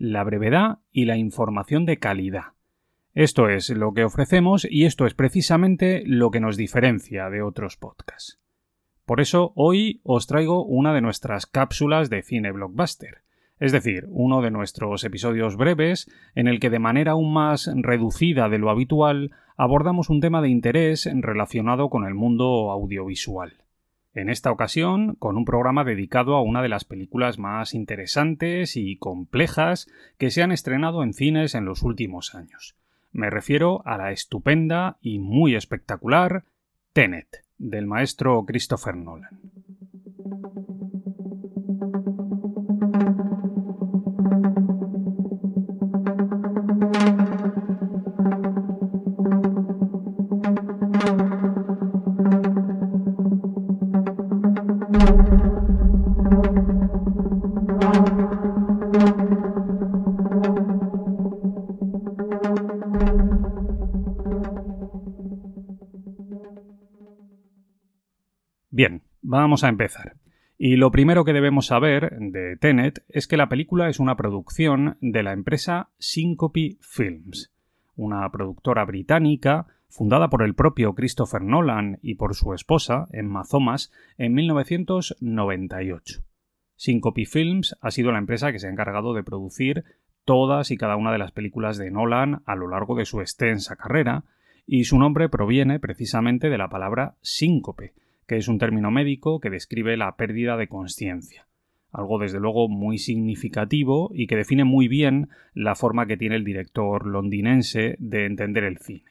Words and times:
la 0.00 0.24
brevedad 0.24 0.78
y 0.90 1.04
la 1.04 1.18
información 1.18 1.84
de 1.84 1.98
calidad. 1.98 2.54
Esto 3.12 3.50
es 3.50 3.68
lo 3.68 3.92
que 3.92 4.04
ofrecemos 4.04 4.66
y 4.68 4.86
esto 4.86 5.04
es 5.04 5.12
precisamente 5.12 6.02
lo 6.06 6.30
que 6.30 6.40
nos 6.40 6.56
diferencia 6.56 7.28
de 7.28 7.42
otros 7.42 7.76
podcasts. 7.76 8.40
Por 9.04 9.20
eso 9.20 9.52
hoy 9.56 10.00
os 10.02 10.26
traigo 10.26 10.64
una 10.64 10.94
de 10.94 11.02
nuestras 11.02 11.44
cápsulas 11.44 12.08
de 12.08 12.22
cine 12.22 12.50
blockbuster, 12.50 13.24
es 13.58 13.72
decir, 13.72 14.06
uno 14.08 14.40
de 14.40 14.50
nuestros 14.50 15.04
episodios 15.04 15.56
breves 15.56 16.10
en 16.34 16.48
el 16.48 16.60
que 16.60 16.70
de 16.70 16.78
manera 16.78 17.12
aún 17.12 17.34
más 17.34 17.70
reducida 17.74 18.48
de 18.48 18.56
lo 18.56 18.70
habitual 18.70 19.32
abordamos 19.58 20.08
un 20.08 20.22
tema 20.22 20.40
de 20.40 20.48
interés 20.48 21.10
relacionado 21.12 21.90
con 21.90 22.06
el 22.06 22.14
mundo 22.14 22.70
audiovisual. 22.70 23.52
En 24.12 24.28
esta 24.28 24.50
ocasión, 24.50 25.14
con 25.14 25.36
un 25.36 25.44
programa 25.44 25.84
dedicado 25.84 26.34
a 26.34 26.42
una 26.42 26.62
de 26.62 26.68
las 26.68 26.84
películas 26.84 27.38
más 27.38 27.74
interesantes 27.74 28.76
y 28.76 28.96
complejas 28.96 29.88
que 30.18 30.30
se 30.30 30.42
han 30.42 30.50
estrenado 30.50 31.04
en 31.04 31.14
cines 31.14 31.54
en 31.54 31.64
los 31.64 31.82
últimos 31.82 32.34
años. 32.34 32.74
Me 33.12 33.30
refiero 33.30 33.82
a 33.86 33.96
la 33.96 34.10
estupenda 34.10 34.96
y 35.00 35.20
muy 35.20 35.54
espectacular 35.54 36.44
Tenet, 36.92 37.44
del 37.58 37.86
maestro 37.86 38.44
Christopher 38.44 38.96
Nolan. 38.96 39.38
Vamos 69.22 69.64
a 69.64 69.68
empezar. 69.68 70.16
Y 70.58 70.76
lo 70.76 70.90
primero 70.90 71.24
que 71.24 71.32
debemos 71.32 71.66
saber 71.66 72.18
de 72.18 72.56
Tenet 72.56 73.02
es 73.08 73.26
que 73.26 73.38
la 73.38 73.48
película 73.48 73.88
es 73.88 73.98
una 73.98 74.16
producción 74.16 74.98
de 75.00 75.22
la 75.22 75.32
empresa 75.32 75.88
Syncope 75.98 76.76
Films, 76.80 77.50
una 77.96 78.30
productora 78.30 78.84
británica 78.84 79.66
fundada 79.88 80.28
por 80.28 80.42
el 80.42 80.54
propio 80.54 80.94
Christopher 80.94 81.42
Nolan 81.42 81.98
y 82.02 82.14
por 82.14 82.34
su 82.34 82.54
esposa, 82.54 83.06
Emma 83.12 83.42
Thomas, 83.48 83.90
en 84.18 84.34
1998. 84.34 86.22
Syncope 86.76 87.26
Films 87.26 87.76
ha 87.80 87.90
sido 87.90 88.12
la 88.12 88.18
empresa 88.18 88.52
que 88.52 88.58
se 88.58 88.66
ha 88.66 88.70
encargado 88.70 89.14
de 89.14 89.24
producir 89.24 89.84
todas 90.24 90.70
y 90.70 90.76
cada 90.76 90.96
una 90.96 91.12
de 91.12 91.18
las 91.18 91.32
películas 91.32 91.76
de 91.76 91.90
Nolan 91.90 92.42
a 92.46 92.54
lo 92.54 92.68
largo 92.68 92.94
de 92.94 93.04
su 93.04 93.20
extensa 93.20 93.76
carrera, 93.76 94.24
y 94.66 94.84
su 94.84 94.98
nombre 94.98 95.28
proviene 95.28 95.80
precisamente 95.80 96.48
de 96.48 96.58
la 96.58 96.68
palabra 96.68 97.16
síncope, 97.22 97.94
que 98.30 98.36
es 98.36 98.46
un 98.46 98.58
término 98.58 98.92
médico 98.92 99.40
que 99.40 99.50
describe 99.50 99.96
la 99.96 100.14
pérdida 100.14 100.56
de 100.56 100.68
conciencia. 100.68 101.48
Algo 101.90 102.20
desde 102.20 102.38
luego 102.38 102.68
muy 102.68 102.96
significativo 102.98 104.12
y 104.14 104.28
que 104.28 104.36
define 104.36 104.62
muy 104.62 104.86
bien 104.86 105.30
la 105.52 105.74
forma 105.74 106.06
que 106.06 106.16
tiene 106.16 106.36
el 106.36 106.44
director 106.44 107.08
londinense 107.08 107.96
de 107.98 108.26
entender 108.26 108.62
el 108.62 108.78
cine. 108.78 109.10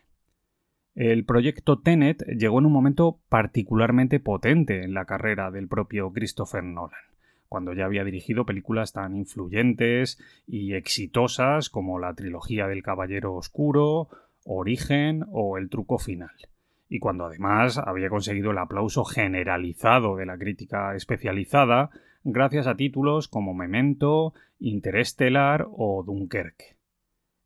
El 0.96 1.26
proyecto 1.26 1.80
Tenet 1.80 2.24
llegó 2.28 2.60
en 2.60 2.68
un 2.68 2.72
momento 2.72 3.20
particularmente 3.28 4.22
potente 4.22 4.86
en 4.86 4.94
la 4.94 5.04
carrera 5.04 5.52
del 5.52 5.68
propio 5.68 6.14
Christopher 6.14 6.64
Nolan, 6.64 7.02
cuando 7.50 7.74
ya 7.74 7.84
había 7.84 8.06
dirigido 8.06 8.46
películas 8.46 8.94
tan 8.94 9.18
influyentes 9.18 10.18
y 10.48 10.76
exitosas 10.76 11.70
como 11.70 12.00
la 12.00 12.14
trilogía 12.14 12.68
del 12.68 12.84
Caballero 12.84 13.36
Oscuro, 13.36 14.08
Origen 14.46 15.26
o 15.30 15.58
El 15.58 15.70
Truco 15.70 15.98
Final 15.98 16.32
y 16.90 17.00
cuando 17.00 17.26
además 17.26 17.78
había 17.78 18.10
conseguido 18.10 18.52
el 18.52 18.58
aplauso 18.58 19.06
generalizado 19.06 20.16
de 20.16 20.26
la 20.26 20.38
crítica 20.38 20.96
especializada 20.96 21.92
gracias 22.24 22.68
a 22.68 22.76
títulos 22.76 23.28
como 23.28 23.54
Memento, 23.54 24.34
Interestelar 24.58 25.68
o 25.72 26.04
Dunkerque. 26.04 26.78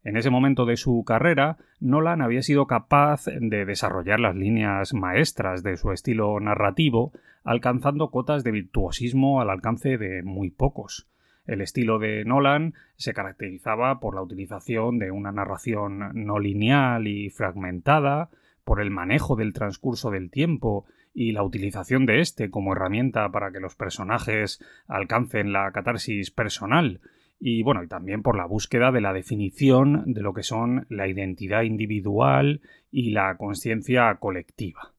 En 0.03 0.17
ese 0.17 0.29
momento 0.29 0.65
de 0.65 0.77
su 0.77 1.03
carrera, 1.05 1.57
Nolan 1.79 2.21
había 2.21 2.41
sido 2.41 2.67
capaz 2.67 3.25
de 3.25 3.65
desarrollar 3.65 4.19
las 4.19 4.35
líneas 4.35 4.93
maestras 4.93 5.63
de 5.63 5.77
su 5.77 5.91
estilo 5.91 6.39
narrativo, 6.39 7.13
alcanzando 7.43 8.11
cotas 8.11 8.43
de 8.43 8.51
virtuosismo 8.51 9.39
al 9.39 9.49
alcance 9.49 9.97
de 9.97 10.23
muy 10.23 10.49
pocos. 10.49 11.09
El 11.45 11.61
estilo 11.61 11.99
de 11.99 12.23
Nolan 12.25 12.73
se 12.95 13.13
caracterizaba 13.13 13.99
por 13.99 14.15
la 14.15 14.21
utilización 14.21 14.99
de 14.99 15.11
una 15.11 15.31
narración 15.31 16.11
no 16.13 16.39
lineal 16.39 17.07
y 17.07 17.29
fragmentada, 17.29 18.29
por 18.63 18.81
el 18.81 18.91
manejo 18.91 19.35
del 19.35 19.53
transcurso 19.53 20.11
del 20.11 20.29
tiempo 20.29 20.85
y 21.13 21.31
la 21.31 21.43
utilización 21.43 22.05
de 22.05 22.21
éste 22.21 22.49
como 22.49 22.73
herramienta 22.73 23.31
para 23.31 23.51
que 23.51 23.59
los 23.59 23.75
personajes 23.75 24.63
alcancen 24.87 25.53
la 25.53 25.71
catarsis 25.71 26.31
personal, 26.31 27.01
y 27.39 27.61
bueno, 27.61 27.83
y 27.83 27.87
también 27.87 28.23
por 28.23 28.37
la 28.37 28.45
búsqueda 28.45 28.91
de 28.91 29.01
la 29.01 29.11
definición 29.11 30.03
de 30.13 30.21
lo 30.21 30.33
que 30.33 30.43
son 30.43 30.85
la 30.89 31.07
identidad 31.07 31.63
individual 31.63 32.61
y 32.89 33.11
la 33.11 33.35
conciencia 33.37 34.15
colectiva. 34.15 34.93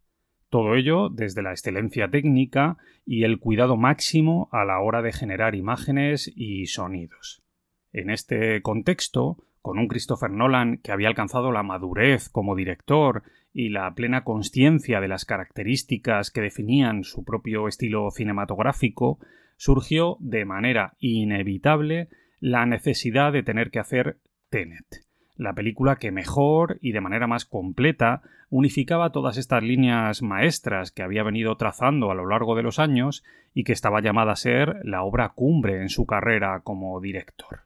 Todo 0.51 0.75
ello 0.75 1.09
desde 1.09 1.43
la 1.43 1.53
excelencia 1.53 2.11
técnica 2.11 2.77
y 3.07 3.25
el 3.25 3.39
cuidado 3.39 3.77
máximo 3.77 4.49
a 4.53 4.65
la 4.65 4.79
hora 4.81 5.03
de 5.03 5.13
generar 5.13 5.55
imágenes 5.55 6.31
y 6.37 6.67
sonidos. 6.67 7.43
En 7.93 8.11
este 8.11 8.61
contexto, 8.63 9.39
con 9.63 9.79
un 9.79 9.89
Christopher 9.89 10.31
Nolan 10.31 10.77
que 10.79 10.93
había 10.93 11.09
alcanzado 11.09 11.51
la 11.51 11.63
madurez 11.63 12.29
como 12.29 12.55
director 12.55 13.23
y 13.55 13.69
la 13.69 13.95
plena 13.95 14.25
conciencia 14.25 15.01
de 15.01 15.09
las 15.09 15.25
características 15.25 16.33
que 16.33 16.41
definían 16.41 17.05
su 17.05 17.25
propio 17.25 17.69
estilo 17.69 18.11
cinematográfico, 18.11 19.21
surgió 19.57 20.17
de 20.19 20.45
manera 20.45 20.95
inevitable 20.99 22.09
la 22.41 22.67
necesidad 22.67 23.33
de 23.33 23.45
tener 23.45 23.71
que 23.71 23.79
hacer 23.79 24.19
Tenet, 24.51 25.05
la 25.37 25.55
película 25.55 25.97
que 25.97 26.11
mejor 26.11 26.79
y 26.81 26.93
de 26.93 27.01
manera 27.01 27.27
más 27.27 27.45
completa 27.45 28.23
unificaba 28.51 29.11
todas 29.11 29.37
estas 29.37 29.63
líneas 29.63 30.23
maestras 30.23 30.91
que 30.91 31.03
había 31.03 31.23
venido 31.23 31.57
trazando 31.57 32.11
a 32.11 32.15
lo 32.15 32.27
largo 32.27 32.57
de 32.57 32.63
los 32.63 32.79
años 32.79 33.25
y 33.55 33.65
que 33.65 33.73
estaba 33.73 34.01
llamada 34.01 34.33
a 34.33 34.37
ser 34.37 34.81
la 34.85 35.03
obra 35.05 35.31
cumbre 35.31 35.81
en 35.81 35.89
su 35.89 36.07
carrera 36.07 36.61
como 36.65 37.01
director. 37.01 37.61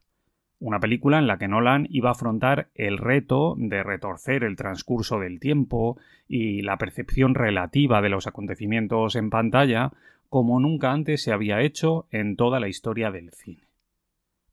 Una 0.61 0.81
película 0.81 1.19
en 1.19 1.29
la 1.29 1.39
que 1.39 1.47
Nolan 1.47 1.87
iba 1.89 2.09
a 2.09 2.13
afrontar 2.13 2.69
el 2.75 2.99
reto 2.99 3.55
de 3.59 3.85
retorcer 3.85 4.43
el 4.43 4.57
transcurso 4.57 5.21
del 5.21 5.39
tiempo 5.39 5.99
y 6.27 6.63
la 6.63 6.79
percepción 6.79 7.37
relativa 7.37 8.03
de 8.03 8.09
los 8.09 8.27
acontecimientos 8.27 9.15
en 9.15 9.31
pantalla 9.31 9.93
como 10.29 10.59
nunca 10.59 10.93
antes 10.93 11.23
se 11.23 11.33
había 11.33 11.63
hecho 11.63 12.07
en 12.11 12.37
toda 12.37 12.59
la 12.59 12.69
historia 12.69 13.11
del 13.13 13.31
cine. 13.31 13.63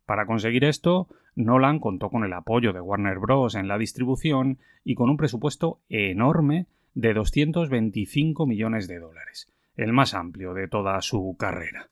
Para 0.05 0.27
conseguir 0.27 0.63
esto, 0.63 1.07
Nolan 1.35 1.79
contó 1.79 2.09
con 2.09 2.23
el 2.23 2.33
apoyo 2.33 2.71
de 2.71 2.81
Warner 2.81 3.17
Bros. 3.17 3.55
en 3.55 3.67
la 3.67 3.79
distribución 3.79 4.59
y 4.83 4.93
con 4.93 5.09
un 5.09 5.17
presupuesto 5.17 5.79
enorme 5.89 6.67
de 6.93 7.13
225 7.13 8.45
millones 8.45 8.87
de 8.87 8.99
dólares, 8.99 9.51
el 9.75 9.91
más 9.91 10.13
amplio 10.13 10.53
de 10.53 10.67
toda 10.67 11.01
su 11.01 11.35
carrera. 11.37 11.89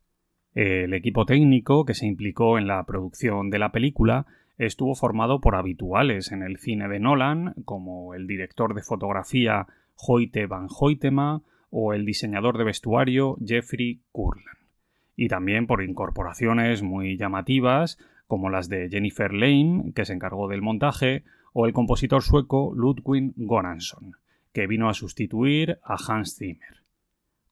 El 0.56 0.94
equipo 0.94 1.26
técnico 1.26 1.84
que 1.84 1.96
se 1.96 2.06
implicó 2.06 2.60
en 2.60 2.68
la 2.68 2.84
producción 2.84 3.50
de 3.50 3.58
la 3.58 3.72
película 3.72 4.28
estuvo 4.60 4.94
formado 4.94 5.42
por 5.42 5.56
habituales 5.56 6.32
en 6.32 6.44
el 6.44 6.58
cine 6.58 6.88
de 6.88 7.00
Nolan, 7.00 7.56
como 7.66 8.14
el 8.14 8.28
director 8.28 8.76
de 8.76 8.84
fotografía 8.84 9.66
Hoyte 9.96 10.46
van 10.46 10.68
Hoytema 10.70 11.42
o 11.72 11.94
el 11.94 12.06
diseñador 12.06 12.60
de 12.60 12.66
vestuario 12.66 13.38
Jeffrey 13.44 14.02
Kurland, 14.12 14.60
y 15.16 15.28
también 15.28 15.66
por 15.66 15.84
incorporaciones 15.84 16.84
muy 16.84 17.18
llamativas 17.18 17.98
como 18.28 18.52
las 18.52 18.70
de 18.70 18.90
Jennifer 18.90 19.34
Lane, 19.34 19.92
que 19.96 20.06
se 20.06 20.14
encargó 20.14 20.48
del 20.48 20.62
montaje, 20.62 21.24
o 21.52 21.66
el 21.66 21.74
compositor 21.74 22.22
sueco 22.22 22.74
Ludwig 22.76 23.34
Goransson, 23.38 24.18
que 24.54 24.68
vino 24.68 24.88
a 24.88 24.94
sustituir 24.94 25.80
a 25.84 25.98
Hans 26.08 26.38
Zimmer. 26.38 26.83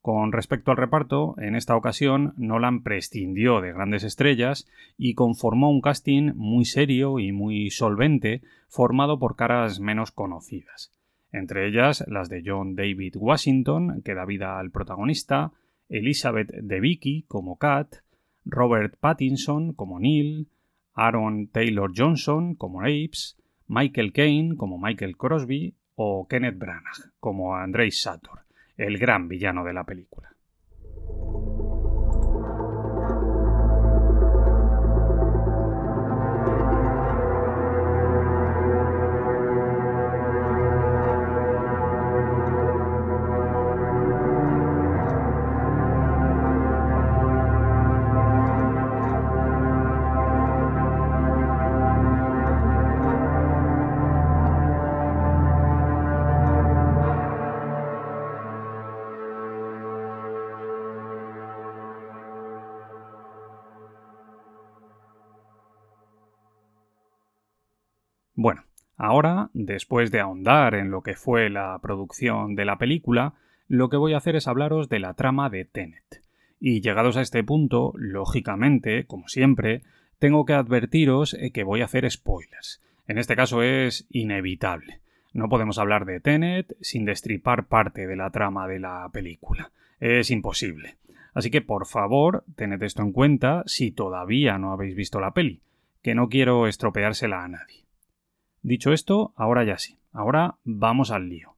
Con 0.01 0.31
respecto 0.31 0.71
al 0.71 0.77
reparto, 0.77 1.35
en 1.37 1.55
esta 1.55 1.75
ocasión 1.75 2.33
Nolan 2.35 2.81
prescindió 2.81 3.61
de 3.61 3.71
grandes 3.71 4.03
estrellas 4.03 4.67
y 4.97 5.13
conformó 5.13 5.69
un 5.69 5.81
casting 5.81 6.31
muy 6.33 6.65
serio 6.65 7.19
y 7.19 7.31
muy 7.31 7.69
solvente, 7.69 8.41
formado 8.67 9.19
por 9.19 9.35
caras 9.35 9.79
menos 9.79 10.11
conocidas. 10.11 10.91
Entre 11.31 11.67
ellas 11.67 12.03
las 12.07 12.29
de 12.29 12.41
John 12.43 12.75
David 12.75 13.13
Washington, 13.15 14.01
que 14.03 14.15
da 14.15 14.25
vida 14.25 14.57
al 14.57 14.71
protagonista, 14.71 15.51
Elizabeth 15.87 16.49
Debicki 16.49 17.25
como 17.27 17.57
Kat, 17.57 17.97
Robert 18.43 18.95
Pattinson 18.99 19.73
como 19.73 19.99
Neil, 19.99 20.47
Aaron 20.95 21.47
Taylor 21.47 21.91
Johnson 21.95 22.55
como 22.55 22.81
Apes, 22.81 23.37
Michael 23.67 24.13
Caine 24.13 24.55
como 24.55 24.79
Michael 24.79 25.15
Crosby 25.15 25.75
o 25.93 26.27
Kenneth 26.27 26.57
Branagh 26.57 27.11
como 27.19 27.55
Andrei 27.55 27.91
Sator 27.91 28.41
el 28.77 28.97
gran 28.97 29.27
villano 29.27 29.63
de 29.63 29.73
la 29.73 29.83
película. 29.83 30.35
Ahora, 69.01 69.49
después 69.53 70.11
de 70.11 70.19
ahondar 70.19 70.75
en 70.75 70.91
lo 70.91 71.01
que 71.01 71.15
fue 71.15 71.49
la 71.49 71.77
producción 71.81 72.55
de 72.55 72.65
la 72.65 72.77
película, 72.77 73.33
lo 73.67 73.89
que 73.89 73.97
voy 73.97 74.13
a 74.13 74.17
hacer 74.17 74.35
es 74.35 74.47
hablaros 74.47 74.89
de 74.89 74.99
la 74.99 75.15
trama 75.15 75.49
de 75.49 75.65
Tenet. 75.65 76.21
Y 76.59 76.81
llegados 76.81 77.17
a 77.17 77.21
este 77.21 77.43
punto, 77.43 77.93
lógicamente, 77.95 79.05
como 79.05 79.27
siempre, 79.27 79.81
tengo 80.19 80.45
que 80.45 80.53
advertiros 80.53 81.33
eh, 81.33 81.51
que 81.51 81.63
voy 81.63 81.81
a 81.81 81.85
hacer 81.85 82.09
spoilers. 82.09 82.79
En 83.07 83.17
este 83.17 83.35
caso 83.35 83.63
es 83.63 84.05
inevitable. 84.11 84.99
No 85.33 85.49
podemos 85.49 85.79
hablar 85.79 86.05
de 86.05 86.19
Tenet 86.19 86.75
sin 86.81 87.05
destripar 87.05 87.65
parte 87.65 88.05
de 88.05 88.15
la 88.15 88.29
trama 88.29 88.67
de 88.67 88.79
la 88.79 89.09
película. 89.11 89.71
Es 89.99 90.29
imposible. 90.29 90.97
Así 91.33 91.49
que 91.49 91.61
por 91.61 91.87
favor, 91.87 92.43
tened 92.55 92.83
esto 92.83 93.01
en 93.01 93.13
cuenta 93.13 93.63
si 93.65 93.91
todavía 93.91 94.59
no 94.59 94.73
habéis 94.73 94.95
visto 94.95 95.19
la 95.19 95.33
peli, 95.33 95.61
que 96.03 96.13
no 96.13 96.29
quiero 96.29 96.67
estropeársela 96.67 97.43
a 97.43 97.47
nadie. 97.47 97.81
Dicho 98.63 98.93
esto, 98.93 99.33
ahora 99.35 99.63
ya 99.63 99.77
sí. 99.77 99.97
Ahora 100.11 100.57
vamos 100.63 101.11
al 101.11 101.29
lío. 101.29 101.55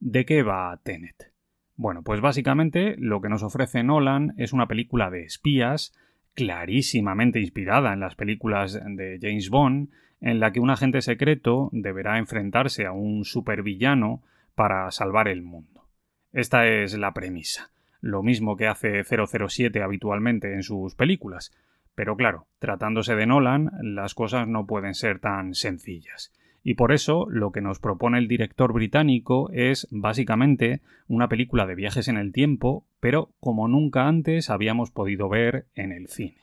¿De 0.00 0.24
qué 0.26 0.42
va 0.42 0.78
Tenet? 0.82 1.32
Bueno, 1.76 2.02
pues 2.02 2.20
básicamente 2.20 2.96
lo 2.98 3.20
que 3.20 3.28
nos 3.28 3.42
ofrece 3.42 3.82
Nolan 3.82 4.34
es 4.36 4.52
una 4.52 4.68
película 4.68 5.10
de 5.10 5.24
espías, 5.24 5.94
clarísimamente 6.34 7.40
inspirada 7.40 7.92
en 7.92 8.00
las 8.00 8.14
películas 8.14 8.74
de 8.74 9.18
James 9.20 9.48
Bond, 9.48 9.90
en 10.20 10.40
la 10.40 10.52
que 10.52 10.60
un 10.60 10.70
agente 10.70 11.00
secreto 11.00 11.70
deberá 11.72 12.18
enfrentarse 12.18 12.86
a 12.86 12.92
un 12.92 13.24
supervillano 13.24 14.22
para 14.54 14.90
salvar 14.90 15.28
el 15.28 15.42
mundo. 15.42 15.88
Esta 16.32 16.66
es 16.66 16.96
la 16.98 17.12
premisa, 17.12 17.70
lo 18.00 18.22
mismo 18.22 18.56
que 18.56 18.68
hace 18.68 19.02
007 19.04 19.82
habitualmente 19.82 20.52
en 20.54 20.62
sus 20.62 20.94
películas. 20.94 21.52
Pero 21.94 22.16
claro, 22.16 22.46
tratándose 22.58 23.14
de 23.14 23.26
Nolan, 23.26 23.70
las 23.82 24.14
cosas 24.14 24.48
no 24.48 24.66
pueden 24.66 24.94
ser 24.94 25.18
tan 25.18 25.54
sencillas. 25.54 26.32
Y 26.64 26.74
por 26.74 26.92
eso 26.92 27.26
lo 27.28 27.50
que 27.50 27.60
nos 27.60 27.80
propone 27.80 28.18
el 28.18 28.28
director 28.28 28.72
británico 28.72 29.50
es 29.52 29.88
básicamente 29.90 30.80
una 31.08 31.28
película 31.28 31.66
de 31.66 31.74
viajes 31.74 32.08
en 32.08 32.16
el 32.16 32.32
tiempo, 32.32 32.84
pero 33.00 33.30
como 33.40 33.66
nunca 33.66 34.06
antes 34.06 34.48
habíamos 34.48 34.90
podido 34.90 35.28
ver 35.28 35.66
en 35.74 35.90
el 35.92 36.06
cine. 36.06 36.38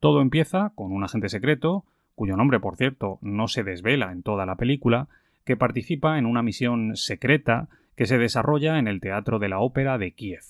Todo 0.00 0.22
empieza 0.22 0.72
con 0.74 0.92
un 0.92 1.04
agente 1.04 1.28
secreto, 1.28 1.84
cuyo 2.14 2.36
nombre 2.36 2.60
por 2.60 2.76
cierto 2.76 3.18
no 3.20 3.48
se 3.48 3.64
desvela 3.64 4.12
en 4.12 4.22
toda 4.22 4.46
la 4.46 4.56
película, 4.56 5.08
que 5.44 5.56
participa 5.56 6.18
en 6.18 6.26
una 6.26 6.42
misión 6.42 6.96
secreta 6.96 7.68
que 7.96 8.06
se 8.06 8.18
desarrolla 8.18 8.78
en 8.78 8.86
el 8.86 9.00
Teatro 9.00 9.38
de 9.38 9.48
la 9.48 9.58
Ópera 9.58 9.98
de 9.98 10.12
Kiev, 10.12 10.42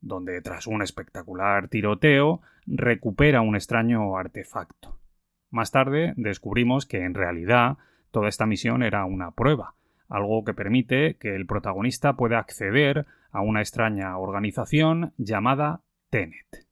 donde 0.00 0.40
tras 0.42 0.66
un 0.66 0.82
espectacular 0.82 1.68
tiroteo 1.68 2.42
recupera 2.66 3.40
un 3.40 3.56
extraño 3.56 4.16
artefacto. 4.16 4.98
Más 5.50 5.70
tarde 5.70 6.12
descubrimos 6.16 6.86
que 6.86 7.04
en 7.04 7.14
realidad 7.14 7.78
Toda 8.10 8.28
esta 8.28 8.46
misión 8.46 8.82
era 8.82 9.04
una 9.04 9.30
prueba, 9.32 9.74
algo 10.08 10.44
que 10.44 10.54
permite 10.54 11.14
que 11.14 11.34
el 11.34 11.46
protagonista 11.46 12.14
pueda 12.14 12.38
acceder 12.38 13.06
a 13.30 13.40
una 13.40 13.60
extraña 13.60 14.16
organización 14.18 15.12
llamada 15.16 15.82
Tenet. 16.10 16.66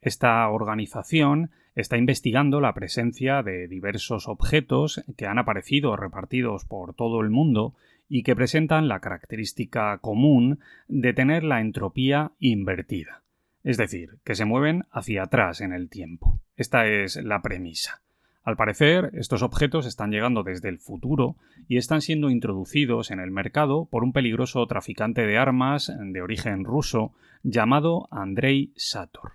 Esta 0.00 0.48
organización 0.48 1.50
está 1.74 1.96
investigando 1.96 2.60
la 2.60 2.74
presencia 2.74 3.42
de 3.42 3.68
diversos 3.68 4.28
objetos 4.28 5.04
que 5.16 5.26
han 5.26 5.38
aparecido 5.38 5.96
repartidos 5.96 6.64
por 6.64 6.94
todo 6.94 7.20
el 7.20 7.30
mundo 7.30 7.74
y 8.08 8.22
que 8.22 8.36
presentan 8.36 8.88
la 8.88 9.00
característica 9.00 9.98
común 9.98 10.60
de 10.86 11.12
tener 11.12 11.44
la 11.44 11.60
entropía 11.60 12.32
invertida, 12.38 13.22
es 13.64 13.76
decir, 13.76 14.18
que 14.24 14.34
se 14.34 14.44
mueven 14.44 14.86
hacia 14.90 15.24
atrás 15.24 15.60
en 15.60 15.72
el 15.72 15.88
tiempo. 15.88 16.40
Esta 16.56 16.86
es 16.86 17.16
la 17.16 17.42
premisa. 17.42 18.00
Al 18.48 18.56
parecer, 18.56 19.10
estos 19.12 19.42
objetos 19.42 19.84
están 19.84 20.10
llegando 20.10 20.42
desde 20.42 20.70
el 20.70 20.78
futuro 20.78 21.36
y 21.68 21.76
están 21.76 22.00
siendo 22.00 22.30
introducidos 22.30 23.10
en 23.10 23.20
el 23.20 23.30
mercado 23.30 23.84
por 23.90 24.02
un 24.02 24.14
peligroso 24.14 24.66
traficante 24.66 25.26
de 25.26 25.36
armas 25.36 25.92
de 25.94 26.22
origen 26.22 26.64
ruso 26.64 27.12
llamado 27.42 28.08
Andrei 28.10 28.72
Sator. 28.74 29.32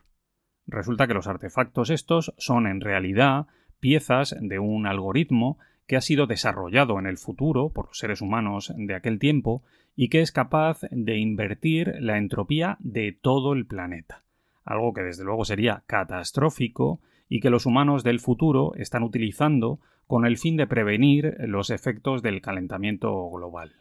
Resulta 0.66 1.06
que 1.06 1.14
los 1.14 1.28
artefactos 1.28 1.92
estos 1.92 2.34
son 2.40 2.66
en 2.66 2.82
realidad 2.82 3.46
piezas 3.80 4.36
de 4.42 4.58
un 4.58 4.88
algoritmo 4.88 5.60
que 5.86 5.96
ha 5.96 6.02
sido 6.02 6.26
desarrollado 6.26 6.98
en 6.98 7.06
el 7.06 7.20
futuro 7.20 7.70
por 7.70 7.90
los 7.90 8.00
seres 8.00 8.20
humanos 8.20 8.74
de 8.76 8.96
aquel 8.96 9.20
tiempo 9.20 9.62
y 9.96 10.10
que 10.10 10.22
es 10.22 10.32
capaz 10.32 10.80
de 10.90 11.20
invertir 11.20 11.98
la 12.00 12.18
entropía 12.18 12.78
de 12.80 13.12
todo 13.12 13.54
el 13.54 13.68
planeta. 13.68 14.24
Algo 14.66 14.92
que 14.92 15.04
desde 15.04 15.24
luego 15.24 15.46
sería 15.46 15.84
catastrófico 15.86 17.00
y 17.28 17.40
que 17.40 17.50
los 17.50 17.66
humanos 17.66 18.04
del 18.04 18.20
futuro 18.20 18.74
están 18.76 19.04
utilizando 19.04 19.80
con 20.08 20.26
el 20.26 20.38
fin 20.38 20.58
de 20.58 20.68
prevenir 20.68 21.36
los 21.40 21.70
efectos 21.70 22.22
del 22.22 22.42
calentamiento 22.42 23.30
global. 23.30 23.74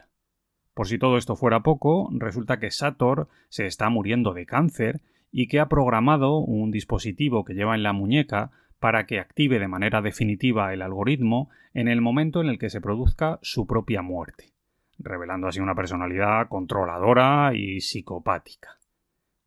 Por 0.73 0.87
si 0.87 0.97
todo 0.97 1.17
esto 1.17 1.35
fuera 1.35 1.61
poco, 1.61 2.09
resulta 2.13 2.59
que 2.59 2.71
Sator 2.71 3.27
se 3.49 3.67
está 3.67 3.89
muriendo 3.89 4.33
de 4.33 4.45
cáncer 4.45 5.01
y 5.31 5.47
que 5.47 5.59
ha 5.59 5.69
programado 5.69 6.37
un 6.37 6.71
dispositivo 6.71 7.43
que 7.43 7.53
lleva 7.53 7.75
en 7.75 7.83
la 7.83 7.93
muñeca 7.93 8.51
para 8.79 9.05
que 9.05 9.19
active 9.19 9.59
de 9.59 9.67
manera 9.67 10.01
definitiva 10.01 10.73
el 10.73 10.81
algoritmo 10.81 11.49
en 11.73 11.87
el 11.87 12.01
momento 12.01 12.41
en 12.41 12.49
el 12.49 12.59
que 12.59 12.69
se 12.69 12.81
produzca 12.81 13.39
su 13.41 13.65
propia 13.65 14.01
muerte, 14.01 14.53
revelando 14.99 15.47
así 15.47 15.59
una 15.59 15.75
personalidad 15.75 16.47
controladora 16.49 17.53
y 17.55 17.81
psicopática. 17.81 18.77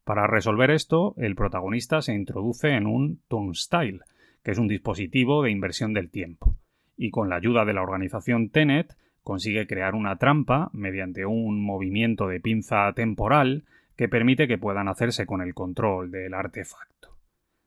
Para 0.06 0.28
resolver 0.28 0.70
esto, 0.70 1.16
el 1.18 1.34
protagonista 1.34 2.00
se 2.00 2.14
introduce 2.14 2.70
en 2.70 2.86
un 2.86 3.22
turnstile, 3.26 3.98
que 4.44 4.52
es 4.52 4.58
un 4.58 4.68
dispositivo 4.68 5.42
de 5.42 5.50
inversión 5.50 5.94
del 5.94 6.12
tiempo, 6.12 6.54
y 6.96 7.10
con 7.10 7.28
la 7.28 7.34
ayuda 7.34 7.64
de 7.64 7.72
la 7.72 7.82
organización 7.82 8.50
Tenet 8.50 8.96
consigue 9.24 9.66
crear 9.66 9.96
una 9.96 10.16
trampa 10.16 10.70
mediante 10.72 11.26
un 11.26 11.60
movimiento 11.60 12.28
de 12.28 12.38
pinza 12.38 12.92
temporal 12.92 13.64
que 13.96 14.08
permite 14.08 14.46
que 14.46 14.58
puedan 14.58 14.86
hacerse 14.86 15.26
con 15.26 15.42
el 15.42 15.54
control 15.54 16.12
del 16.12 16.34
artefacto. 16.34 17.16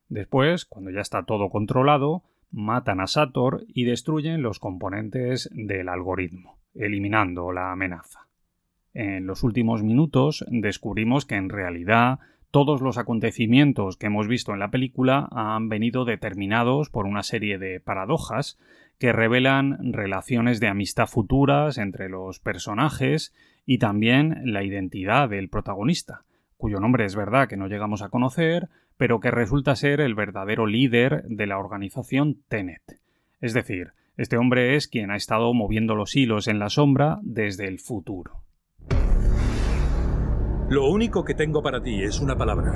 Después, 0.08 0.64
cuando 0.64 0.92
ya 0.92 1.02
está 1.02 1.26
todo 1.26 1.50
controlado, 1.50 2.24
matan 2.52 3.02
a 3.02 3.08
Sator 3.08 3.66
y 3.68 3.84
destruyen 3.84 4.42
los 4.42 4.60
componentes 4.60 5.50
del 5.52 5.90
algoritmo, 5.90 6.58
eliminando 6.74 7.52
la 7.52 7.74
amenaza. 7.74 8.29
En 8.94 9.28
los 9.28 9.44
últimos 9.44 9.84
minutos 9.84 10.46
descubrimos 10.50 11.26
que 11.26 11.36
en 11.36 11.50
realidad 11.50 12.20
todos 12.52 12.82
los 12.82 12.98
acontecimientos 12.98 13.98
que 13.98 14.08
hemos 14.08 14.28
visto 14.28 14.54
en 14.54 14.60
la 14.60 14.72
película 14.72 15.28
han 15.32 15.70
venido 15.70 16.04
determinados 16.06 16.90
por 16.90 17.06
una 17.06 17.22
serie 17.22 17.60
de 17.60 17.80
paradojas 17.80 18.58
que 18.98 19.14
revelan 19.14 19.94
relaciones 19.94 20.60
de 20.60 20.68
amistad 20.68 21.08
futuras 21.08 21.78
entre 21.78 22.10
los 22.10 22.40
personajes 22.40 23.34
y 23.66 23.78
también 23.78 24.42
la 24.44 24.64
identidad 24.64 25.30
del 25.30 25.50
protagonista, 25.50 26.26
cuyo 26.58 26.80
nombre 26.80 27.06
es 27.06 27.16
verdad 27.16 27.48
que 27.48 27.56
no 27.56 27.68
llegamos 27.68 28.02
a 28.02 28.10
conocer, 28.10 28.68
pero 28.98 29.20
que 29.20 29.32
resulta 29.32 29.76
ser 29.76 30.02
el 30.02 30.16
verdadero 30.16 30.66
líder 30.66 31.24
de 31.28 31.46
la 31.46 31.60
organización 31.60 32.42
Tenet. 32.50 33.00
Es 33.40 33.54
decir, 33.54 33.94
este 34.18 34.38
hombre 34.38 34.76
es 34.76 34.88
quien 34.88 35.12
ha 35.12 35.16
estado 35.16 35.54
moviendo 35.54 35.96
los 35.96 36.16
hilos 36.16 36.48
en 36.48 36.60
la 36.60 36.70
sombra 36.70 37.20
desde 37.22 37.68
el 37.68 37.80
futuro. 37.80 38.42
Lo 40.70 40.88
único 40.88 41.24
que 41.24 41.34
tengo 41.34 41.64
para 41.64 41.82
ti 41.82 42.04
es 42.04 42.20
una 42.20 42.38
palabra. 42.38 42.72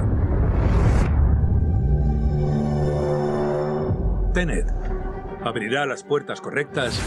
Tenet 4.33 4.65
abrirá 5.43 5.85
las 5.85 6.03
puertas 6.03 6.41
correctas 6.41 7.00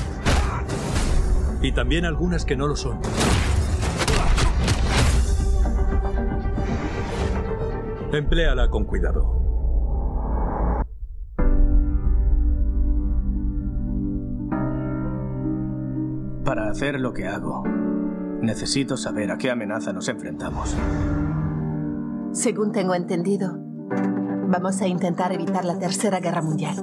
y 1.60 1.72
también 1.72 2.04
algunas 2.04 2.44
que 2.44 2.54
no 2.54 2.68
lo 2.68 2.76
son. 2.76 3.00
Empléala 8.12 8.70
con 8.70 8.84
cuidado. 8.84 9.42
Para 16.44 16.70
hacer 16.70 17.00
lo 17.00 17.12
que 17.12 17.26
hago, 17.26 17.64
necesito 18.40 18.96
saber 18.96 19.30
a 19.30 19.38
qué 19.38 19.50
amenaza 19.50 19.92
nos 19.92 20.08
enfrentamos. 20.08 20.74
Según 22.32 22.72
tengo 22.72 22.94
entendido, 22.94 23.56
vamos 24.48 24.80
a 24.80 24.86
intentar 24.86 25.32
evitar 25.32 25.64
la 25.64 25.78
Tercera 25.78 26.20
Guerra 26.20 26.42
Mundial. 26.42 26.76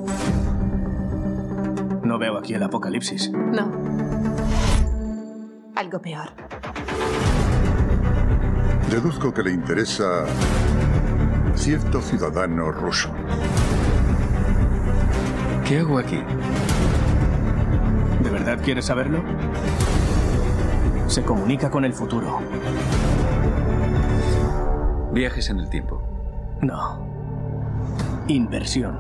No 2.04 2.18
veo 2.18 2.38
aquí 2.38 2.54
el 2.54 2.64
apocalipsis. 2.64 3.32
No. 3.32 3.72
Algo 5.76 6.02
peor. 6.02 6.30
Deduzco 8.90 9.34
que 9.34 9.44
le 9.44 9.52
interesa 9.52 10.26
cierto 11.56 12.02
ciudadano 12.02 12.72
ruso. 12.72 13.10
¿Qué 15.66 15.80
hago 15.80 15.98
aquí? 15.98 16.20
¿De 18.22 18.30
verdad 18.30 18.60
quieres 18.64 18.86
saberlo? 18.86 19.24
Se 21.14 21.22
comunica 21.22 21.70
con 21.70 21.86
el 21.86 21.94
futuro. 21.94 22.40
Viajes 25.12 25.48
en 25.52 25.60
el 25.60 25.70
tiempo. 25.70 26.02
No. 26.64 28.26
Inversión. 28.28 28.98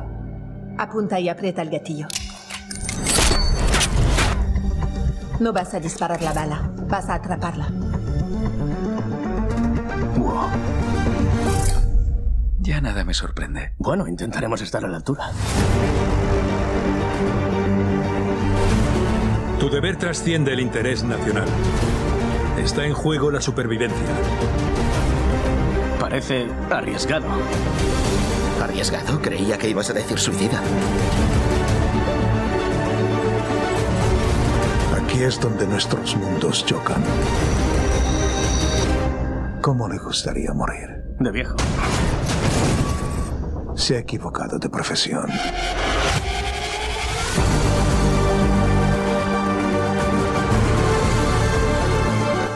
Apunta 0.77 1.19
y 1.19 1.27
aprieta 1.27 1.63
el 1.63 1.71
gatillo. 1.71 2.05
No 5.39 5.53
vas 5.53 5.73
a 5.73 5.79
disparar 5.79 6.21
la 6.21 6.33
bala, 6.33 6.69
vas 6.87 7.09
a 7.09 7.15
atraparla. 7.15 7.69
Wow. 10.15 10.49
Ya 12.59 12.79
nada 12.79 13.03
me 13.03 13.15
sorprende. 13.15 13.73
Bueno, 13.79 14.07
intentaremos 14.07 14.61
estar 14.61 14.85
a 14.85 14.87
la 14.87 14.97
altura. 14.97 15.31
Tu 19.63 19.69
deber 19.69 19.95
trasciende 19.95 20.51
el 20.51 20.59
interés 20.59 21.05
nacional. 21.05 21.47
Está 22.57 22.85
en 22.85 22.93
juego 22.93 23.31
la 23.31 23.39
supervivencia. 23.39 24.09
Parece 26.01 26.47
arriesgado. 26.69 27.27
¿Arriesgado? 28.61 29.21
Creía 29.21 29.57
que 29.57 29.69
ibas 29.69 29.89
a 29.89 29.93
decir 29.93 30.19
suicida. 30.19 30.61
Aquí 35.01 35.23
es 35.23 35.39
donde 35.39 35.65
nuestros 35.65 36.17
mundos 36.17 36.65
chocan. 36.65 37.01
¿Cómo 39.61 39.87
le 39.87 39.97
gustaría 39.97 40.51
morir? 40.51 41.05
De 41.21 41.31
viejo. 41.31 41.55
Se 43.75 43.95
ha 43.95 43.99
equivocado 43.99 44.59
de 44.59 44.67
profesión. 44.67 45.27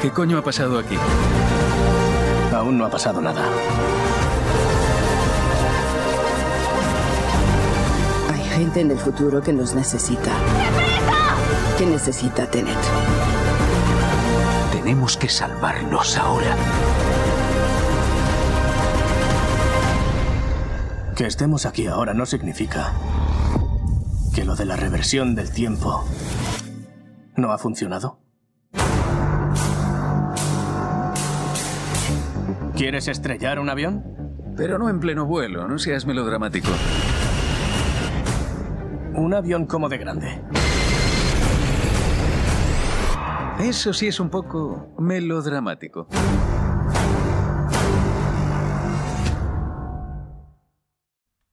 ¿Qué 0.08 0.14
coño 0.14 0.38
ha 0.38 0.42
pasado 0.42 0.80
aquí? 0.80 0.96
Aún 2.56 2.78
no 2.78 2.86
ha 2.86 2.90
pasado 2.90 3.20
nada. 3.20 3.44
Hay 8.32 8.42
gente 8.58 8.80
en 8.80 8.92
el 8.92 8.98
futuro 9.00 9.42
que 9.42 9.52
nos 9.52 9.76
necesita. 9.76 10.32
Que 11.78 11.86
necesita 11.86 12.50
Tenet. 12.50 12.78
Tenemos 14.72 15.18
que 15.18 15.28
salvarlos 15.28 16.16
ahora. 16.16 16.56
Que 21.18 21.26
estemos 21.26 21.66
aquí 21.66 21.88
ahora 21.88 22.14
no 22.14 22.26
significa 22.26 22.94
que 24.34 24.46
lo 24.46 24.56
de 24.56 24.64
la 24.64 24.78
reversión 24.78 25.36
del 25.36 25.52
tiempo 25.52 26.06
no 27.36 27.52
ha 27.52 27.58
funcionado. 27.58 28.17
¿Quieres 32.78 33.08
estrellar 33.08 33.58
un 33.58 33.70
avión? 33.70 34.04
Pero 34.56 34.78
no 34.78 34.88
en 34.88 35.00
pleno 35.00 35.26
vuelo, 35.26 35.68
no 35.68 35.80
seas 35.80 36.06
melodramático. 36.06 36.68
Un 39.16 39.34
avión 39.34 39.66
como 39.66 39.90
de 39.90 39.98
grande. 39.98 40.28
Eso 43.60 43.94
sí 43.94 44.06
es 44.06 44.20
un 44.20 44.30
poco 44.30 44.94
melodramático. 45.00 46.08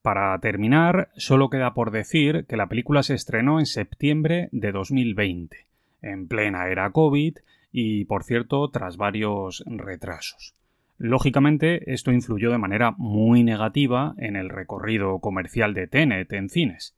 Para 0.03 0.39
terminar, 0.41 1.09
solo 1.17 1.49
queda 1.49 1.73
por 1.73 1.91
decir 1.91 2.45
que 2.47 2.59
la 2.59 2.67
película 2.67 3.03
se 3.03 3.15
estrenó 3.15 3.61
en 3.61 3.65
septiembre 3.65 4.51
de 4.53 4.73
2020, 4.73 5.67
en 6.03 6.29
plena 6.29 6.69
era 6.69 6.91
COVID 6.91 7.39
y, 7.73 8.05
por 8.05 8.25
cierto, 8.25 8.69
tras 8.69 8.99
varios 8.99 9.65
retrasos. 9.67 10.55
Lógicamente, 10.99 11.93
esto 11.93 12.13
influyó 12.13 12.51
de 12.51 12.59
manera 12.59 12.95
muy 12.97 13.43
negativa 13.43 14.15
en 14.19 14.37
el 14.37 14.49
recorrido 14.49 15.19
comercial 15.19 15.75
de 15.75 15.87
Tenet 15.87 16.33
en 16.33 16.49
cines. 16.49 16.95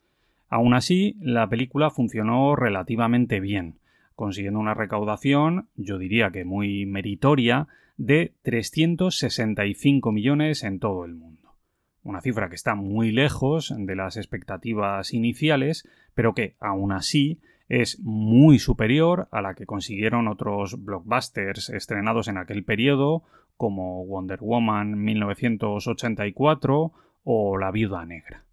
Aún 0.48 0.74
así, 0.74 1.16
la 1.20 1.48
película 1.48 1.90
funcionó 1.90 2.54
relativamente 2.56 3.40
bien, 3.40 3.78
consiguiendo 4.14 4.60
una 4.60 4.74
recaudación, 4.74 5.68
yo 5.76 5.98
diría 5.98 6.30
que 6.30 6.44
muy 6.44 6.86
meritoria, 6.86 7.68
de 7.96 8.34
365 8.42 10.12
millones 10.12 10.62
en 10.62 10.78
todo 10.78 11.04
el 11.04 11.14
mundo 11.14 11.36
una 12.06 12.20
cifra 12.20 12.48
que 12.48 12.54
está 12.54 12.74
muy 12.74 13.10
lejos 13.10 13.74
de 13.76 13.96
las 13.96 14.16
expectativas 14.16 15.12
iniciales, 15.12 15.88
pero 16.14 16.34
que 16.34 16.54
aún 16.60 16.92
así 16.92 17.40
es 17.68 17.98
muy 18.00 18.60
superior 18.60 19.28
a 19.32 19.42
la 19.42 19.54
que 19.54 19.66
consiguieron 19.66 20.28
otros 20.28 20.84
blockbusters 20.84 21.68
estrenados 21.70 22.28
en 22.28 22.38
aquel 22.38 22.64
periodo, 22.64 23.24
como 23.56 24.04
Wonder 24.04 24.38
Woman 24.40 25.02
1984 25.02 26.92
o 27.24 27.58
La 27.58 27.70
Viuda 27.70 28.04
Negra. 28.04 28.44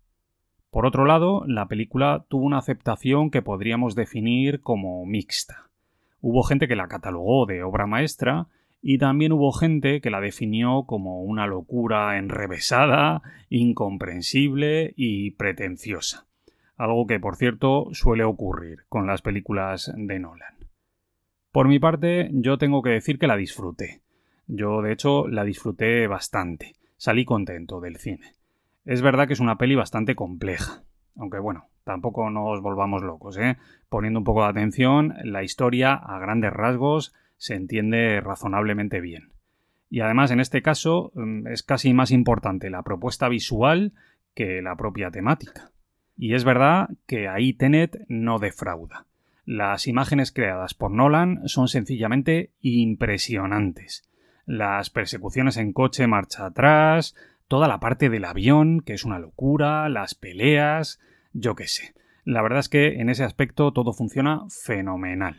Por 0.69 0.86
otro 0.86 1.05
lado, 1.05 1.43
la 1.45 1.67
película 1.67 2.25
tuvo 2.29 2.45
una 2.45 2.57
aceptación 2.57 3.29
que 3.29 3.41
podríamos 3.41 3.95
definir 3.95 4.62
como 4.62 5.05
mixta. 5.05 5.69
Hubo 6.19 6.43
gente 6.43 6.67
que 6.67 6.75
la 6.75 6.88
catalogó 6.88 7.45
de 7.45 7.63
obra 7.63 7.86
maestra 7.86 8.48
y 8.81 8.98
también 8.98 9.31
hubo 9.31 9.51
gente 9.51 10.01
que 10.01 10.10
la 10.10 10.19
definió 10.19 10.83
como 10.86 11.22
una 11.22 11.48
locura 11.48 12.17
enrevesada, 12.17 13.22
incomprensible 13.50 14.93
y 14.98 15.31
pretenciosa. 15.31 16.27
Algo 16.75 17.07
que, 17.07 17.19
por 17.19 17.36
cierto, 17.36 17.89
suele 17.93 18.24
ocurrir 18.24 18.79
con 18.89 19.07
las 19.07 19.22
películas 19.22 19.93
de 19.95 20.19
Nolan. 20.19 20.55
Por 21.51 21.67
mi 21.67 21.79
parte, 21.79 22.29
yo 22.33 22.57
tengo 22.57 22.81
que 22.81 22.89
decir 22.89 23.19
que 23.19 23.27
la 23.27 23.38
disfruté. 23.38 24.02
Yo, 24.47 24.81
de 24.81 24.91
hecho, 24.91 25.27
la 25.27 25.43
disfruté 25.43 26.07
bastante. 26.07 26.73
Salí 26.97 27.25
contento 27.25 27.79
del 27.79 27.97
cine. 27.97 28.33
Es 28.85 29.01
verdad 29.01 29.27
que 29.27 29.33
es 29.33 29.39
una 29.39 29.57
peli 29.57 29.75
bastante 29.75 30.15
compleja. 30.15 30.83
Aunque 31.15 31.39
bueno, 31.39 31.67
tampoco 31.83 32.29
nos 32.29 32.62
volvamos 32.62 33.03
locos, 33.03 33.38
¿eh? 33.38 33.57
Poniendo 33.89 34.19
un 34.19 34.25
poco 34.25 34.43
de 34.43 34.50
atención, 34.50 35.13
la 35.23 35.43
historia, 35.43 35.93
a 35.93 36.19
grandes 36.19 36.51
rasgos, 36.51 37.13
se 37.38 37.55
entiende 37.55 38.19
razonablemente 38.21 39.00
bien. 39.01 39.31
Y 39.89 40.00
además, 40.00 40.31
en 40.31 40.39
este 40.39 40.62
caso, 40.62 41.12
mm, 41.13 41.47
es 41.47 41.62
casi 41.62 41.93
más 41.93 42.12
importante 42.12 42.69
la 42.69 42.83
propuesta 42.83 43.29
visual 43.29 43.93
que 44.33 44.62
la 44.62 44.75
propia 44.75 45.12
temática. 45.12 45.71
Y 46.17 46.33
es 46.33 46.43
verdad 46.43 46.89
que 47.05 47.27
ahí 47.27 47.53
Tenet 47.53 48.03
no 48.07 48.39
defrauda. 48.39 49.05
Las 49.45 49.88
imágenes 49.88 50.31
creadas 50.31 50.73
por 50.73 50.91
Nolan 50.91 51.47
son 51.47 51.67
sencillamente 51.67 52.51
impresionantes. 52.62 54.09
Las 54.45 54.89
persecuciones 54.89 55.57
en 55.57 55.73
coche 55.73 56.07
marcha 56.07 56.45
atrás, 56.45 57.15
toda 57.47 57.67
la 57.67 57.79
parte 57.79 58.09
del 58.09 58.25
avión, 58.25 58.81
que 58.81 58.93
es 58.93 59.05
una 59.05 59.19
locura, 59.19 59.88
las 59.89 60.15
peleas, 60.15 61.00
yo 61.33 61.55
qué 61.55 61.67
sé. 61.67 61.93
La 62.25 62.41
verdad 62.41 62.59
es 62.59 62.69
que 62.69 63.01
en 63.01 63.09
ese 63.09 63.23
aspecto 63.23 63.71
todo 63.73 63.93
funciona 63.93 64.43
fenomenal. 64.50 65.35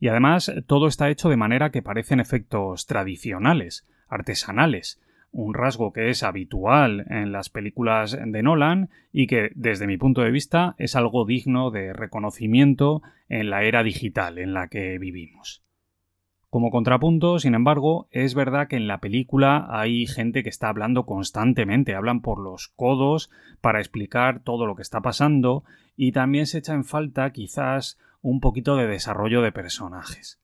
Y 0.00 0.08
además 0.08 0.52
todo 0.66 0.86
está 0.86 1.10
hecho 1.10 1.28
de 1.28 1.36
manera 1.36 1.70
que 1.70 1.82
parecen 1.82 2.20
efectos 2.20 2.86
tradicionales, 2.86 3.86
artesanales, 4.08 5.00
un 5.30 5.54
rasgo 5.54 5.92
que 5.92 6.10
es 6.10 6.22
habitual 6.22 7.04
en 7.10 7.32
las 7.32 7.50
películas 7.50 8.18
de 8.24 8.42
Nolan 8.42 8.90
y 9.12 9.26
que, 9.26 9.50
desde 9.54 9.86
mi 9.86 9.98
punto 9.98 10.22
de 10.22 10.30
vista, 10.30 10.74
es 10.78 10.96
algo 10.96 11.26
digno 11.26 11.70
de 11.70 11.92
reconocimiento 11.92 13.02
en 13.28 13.50
la 13.50 13.62
era 13.64 13.82
digital 13.82 14.38
en 14.38 14.54
la 14.54 14.68
que 14.68 14.98
vivimos. 14.98 15.62
Como 16.50 16.70
contrapunto, 16.70 17.38
sin 17.38 17.54
embargo, 17.54 18.08
es 18.10 18.34
verdad 18.34 18.68
que 18.68 18.76
en 18.76 18.86
la 18.86 19.00
película 19.00 19.66
hay 19.68 20.06
gente 20.06 20.42
que 20.42 20.48
está 20.48 20.70
hablando 20.70 21.04
constantemente, 21.04 21.94
hablan 21.94 22.22
por 22.22 22.40
los 22.40 22.68
codos 22.68 23.30
para 23.60 23.80
explicar 23.80 24.40
todo 24.40 24.64
lo 24.64 24.74
que 24.74 24.80
está 24.80 25.02
pasando 25.02 25.64
y 25.94 26.12
también 26.12 26.46
se 26.46 26.58
echa 26.58 26.72
en 26.72 26.84
falta 26.84 27.32
quizás 27.32 27.98
un 28.22 28.40
poquito 28.40 28.76
de 28.76 28.86
desarrollo 28.86 29.42
de 29.42 29.52
personajes. 29.52 30.40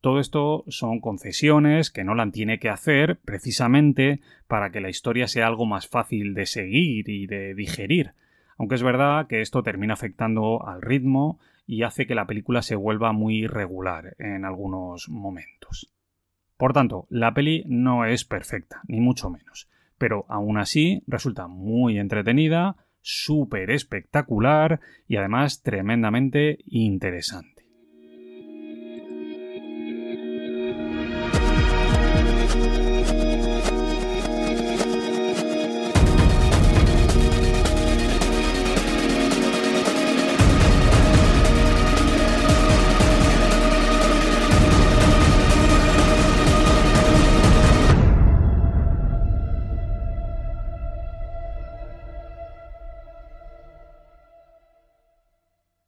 Todo 0.00 0.20
esto 0.20 0.64
son 0.68 1.00
concesiones 1.00 1.90
que 1.90 2.02
Nolan 2.02 2.32
tiene 2.32 2.58
que 2.58 2.70
hacer 2.70 3.20
precisamente 3.20 4.20
para 4.48 4.70
que 4.70 4.80
la 4.80 4.88
historia 4.88 5.28
sea 5.28 5.46
algo 5.46 5.66
más 5.66 5.86
fácil 5.86 6.32
de 6.32 6.46
seguir 6.46 7.10
y 7.10 7.26
de 7.26 7.54
digerir, 7.54 8.14
aunque 8.56 8.74
es 8.74 8.82
verdad 8.82 9.26
que 9.26 9.42
esto 9.42 9.62
termina 9.62 9.92
afectando 9.92 10.66
al 10.66 10.80
ritmo 10.80 11.38
y 11.66 11.82
hace 11.82 12.06
que 12.06 12.14
la 12.14 12.26
película 12.26 12.62
se 12.62 12.76
vuelva 12.76 13.12
muy 13.12 13.44
irregular 13.44 14.14
en 14.18 14.44
algunos 14.44 15.08
momentos. 15.08 15.92
Por 16.56 16.72
tanto, 16.72 17.06
la 17.10 17.34
peli 17.34 17.64
no 17.66 18.04
es 18.04 18.24
perfecta, 18.24 18.82
ni 18.86 19.00
mucho 19.00 19.30
menos, 19.30 19.68
pero 19.98 20.26
aún 20.28 20.58
así 20.58 21.02
resulta 21.06 21.48
muy 21.48 21.98
entretenida, 21.98 22.76
súper 23.00 23.70
espectacular 23.70 24.80
y 25.08 25.16
además 25.16 25.62
tremendamente 25.62 26.58
interesante. 26.66 27.51